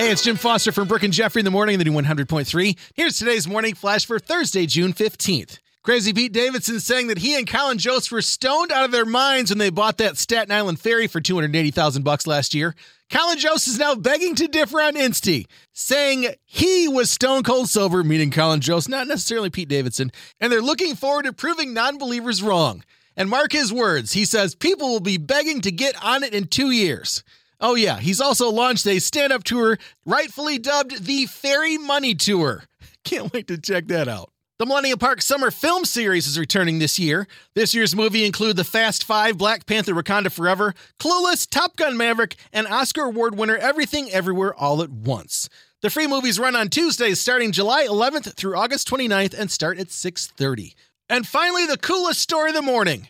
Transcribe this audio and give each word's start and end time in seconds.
Hey, 0.00 0.10
it's 0.10 0.22
Jim 0.22 0.36
Foster 0.36 0.72
from 0.72 0.88
Brooke 0.88 1.02
and 1.02 1.12
Jeffrey 1.12 1.40
in 1.40 1.44
the 1.44 1.50
morning, 1.50 1.76
the 1.76 1.84
new 1.84 1.92
100.3. 1.92 2.78
Here's 2.94 3.18
today's 3.18 3.46
morning 3.46 3.74
flash 3.74 4.06
for 4.06 4.18
Thursday, 4.18 4.64
June 4.64 4.94
15th. 4.94 5.58
Crazy 5.82 6.14
Pete 6.14 6.32
Davidson 6.32 6.80
saying 6.80 7.08
that 7.08 7.18
he 7.18 7.36
and 7.36 7.46
Colin 7.46 7.76
Jost 7.76 8.10
were 8.10 8.22
stoned 8.22 8.72
out 8.72 8.86
of 8.86 8.92
their 8.92 9.04
minds 9.04 9.50
when 9.50 9.58
they 9.58 9.68
bought 9.68 9.98
that 9.98 10.16
Staten 10.16 10.52
Island 10.52 10.80
ferry 10.80 11.06
for 11.06 11.20
280,000 11.20 12.02
bucks 12.02 12.26
last 12.26 12.54
year. 12.54 12.74
Colin 13.10 13.38
Jost 13.38 13.68
is 13.68 13.78
now 13.78 13.94
begging 13.94 14.34
to 14.36 14.48
differ 14.48 14.80
on 14.80 14.94
Insty, 14.94 15.44
saying 15.74 16.28
he 16.46 16.88
was 16.88 17.10
stone 17.10 17.42
cold 17.42 17.68
sober, 17.68 18.02
meaning 18.02 18.30
Colin 18.30 18.62
Jost, 18.62 18.88
not 18.88 19.06
necessarily 19.06 19.50
Pete 19.50 19.68
Davidson, 19.68 20.12
and 20.40 20.50
they're 20.50 20.62
looking 20.62 20.96
forward 20.96 21.26
to 21.26 21.34
proving 21.34 21.74
non 21.74 21.98
believers 21.98 22.42
wrong. 22.42 22.84
And 23.18 23.28
mark 23.28 23.52
his 23.52 23.70
words, 23.70 24.12
he 24.12 24.24
says 24.24 24.54
people 24.54 24.88
will 24.88 25.00
be 25.00 25.18
begging 25.18 25.60
to 25.60 25.70
get 25.70 26.02
on 26.02 26.22
it 26.22 26.32
in 26.32 26.46
two 26.46 26.70
years. 26.70 27.22
Oh, 27.60 27.74
yeah, 27.74 27.98
he's 27.98 28.22
also 28.22 28.50
launched 28.50 28.86
a 28.86 28.98
stand 28.98 29.32
up 29.32 29.44
tour, 29.44 29.78
rightfully 30.06 30.58
dubbed 30.58 31.04
the 31.04 31.26
Ferry 31.26 31.76
Money 31.76 32.14
Tour. 32.14 32.64
Can't 33.04 33.32
wait 33.32 33.48
to 33.48 33.58
check 33.58 33.86
that 33.88 34.08
out. 34.08 34.30
The 34.58 34.66
Millennium 34.66 34.98
Park 34.98 35.20
Summer 35.22 35.50
Film 35.50 35.84
Series 35.84 36.26
is 36.26 36.38
returning 36.38 36.78
this 36.78 36.98
year. 36.98 37.26
This 37.54 37.74
year's 37.74 37.94
movie 37.94 38.24
include 38.24 38.56
The 38.56 38.64
Fast 38.64 39.04
Five, 39.04 39.38
Black 39.38 39.66
Panther 39.66 39.94
Wakanda 39.94 40.30
Forever, 40.30 40.74
Clueless, 40.98 41.48
Top 41.48 41.76
Gun 41.76 41.96
Maverick, 41.96 42.36
and 42.52 42.66
Oscar 42.66 43.02
Award 43.04 43.36
winner 43.36 43.56
Everything 43.56 44.10
Everywhere 44.10 44.54
All 44.54 44.82
at 44.82 44.90
Once. 44.90 45.48
The 45.82 45.88
free 45.90 46.06
movies 46.06 46.38
run 46.38 46.56
on 46.56 46.68
Tuesdays 46.68 47.20
starting 47.20 47.52
July 47.52 47.86
11th 47.86 48.34
through 48.34 48.56
August 48.56 48.88
29th 48.90 49.32
and 49.32 49.50
start 49.50 49.78
at 49.78 49.88
6:30. 49.88 50.74
And 51.08 51.26
finally, 51.26 51.64
the 51.64 51.78
coolest 51.78 52.20
story 52.20 52.50
of 52.50 52.56
the 52.56 52.62
morning. 52.62 53.08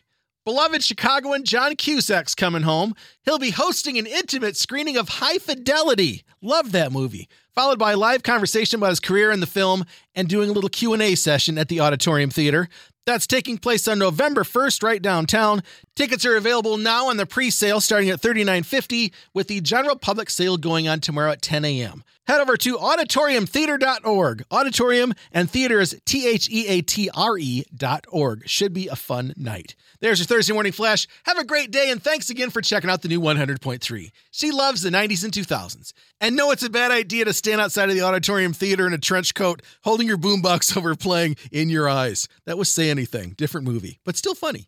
Beloved 0.50 0.82
Chicagoan 0.82 1.45
John 1.45 1.77
Cusack's 1.77 2.34
coming 2.34 2.62
home. 2.62 2.96
He'll 3.24 3.38
be 3.38 3.50
hosting 3.52 3.98
an 3.98 4.06
intimate 4.06 4.56
screening 4.56 4.96
of 4.96 5.09
High 5.09 5.38
Fidelity. 5.38 6.24
Love 6.42 6.73
that 6.73 6.90
movie. 6.90 7.28
Followed 7.60 7.78
by 7.78 7.92
a 7.92 7.96
live 7.98 8.23
conversation 8.23 8.80
about 8.80 8.88
his 8.88 9.00
career 9.00 9.30
in 9.30 9.41
the 9.41 9.46
film 9.46 9.85
and 10.15 10.26
doing 10.26 10.48
a 10.48 10.52
little 10.54 10.71
Q&A 10.71 11.15
session 11.15 11.59
at 11.59 11.68
the 11.68 11.80
Auditorium 11.80 12.30
Theatre. 12.30 12.71
That's 13.04 13.26
taking 13.26 13.59
place 13.59 13.87
on 13.87 13.98
November 13.98 14.45
1st 14.45 14.82
right 14.82 15.02
downtown. 15.02 15.62
Tickets 15.95 16.24
are 16.24 16.37
available 16.37 16.79
now 16.79 17.10
on 17.10 17.18
the 17.18 17.26
pre-sale 17.26 17.82
starting 17.82 18.09
at 18.09 18.23
$39.50 18.23 19.12
with 19.35 19.48
the 19.48 19.60
general 19.60 19.96
public 19.96 20.30
sale 20.30 20.57
going 20.57 20.88
on 20.88 21.01
tomorrow 21.01 21.32
at 21.32 21.43
10 21.43 21.66
a.m. 21.66 22.02
Head 22.26 22.40
over 22.40 22.57
to 22.57 22.79
auditoriumtheatre.org. 22.79 24.45
Auditorium 24.51 25.13
and 25.32 25.51
theater 25.51 25.80
is 25.80 26.01
T 26.07 26.29
H 26.29 26.48
E 26.48 26.66
A 26.68 26.80
T 26.80 27.10
R 27.13 27.37
E 27.37 27.65
dot 27.74 28.07
org. 28.09 28.48
Should 28.48 28.73
be 28.73 28.88
a 28.88 28.96
fun 28.96 29.35
night. 29.37 29.74
There's 30.01 30.20
your 30.20 30.26
Thursday 30.26 30.52
morning 30.52 30.73
flash. 30.73 31.09
Have 31.24 31.38
a 31.38 31.45
great 31.45 31.70
day 31.70 31.90
and 31.90 32.02
thanks 32.02 32.30
again 32.30 32.51
for 32.51 32.63
checking 32.63 32.88
out 32.88 33.02
the 33.02 33.09
new 33.09 33.20
100.3. 33.20 34.13
She 34.30 34.51
loves 34.51 34.82
the 34.82 34.90
90s 34.90 35.24
and 35.24 35.32
2000s. 35.32 35.92
And 36.23 36.37
no, 36.37 36.51
it's 36.51 36.63
a 36.63 36.68
bad 36.68 36.90
idea 36.90 37.24
to 37.24 37.32
stand 37.32 37.63
outside 37.63 37.88
of 37.88 37.95
the 37.95 38.02
auditorium 38.02 38.52
theatre 38.52 38.87
in 38.87 38.93
a 38.93 38.99
trench 38.99 39.35
coat 39.35 39.63
holding 39.85 40.07
your 40.07 40.18
boombox 40.18 40.76
over 40.76 40.95
playing 40.95 41.37
In 41.51 41.71
Your 41.71 41.88
Eyes. 41.88 42.29
That 42.45 42.59
was 42.59 42.68
Say 42.68 42.90
Anything, 42.90 43.30
different 43.38 43.66
movie, 43.66 44.01
but 44.04 44.16
still 44.16 44.35
funny. 44.35 44.66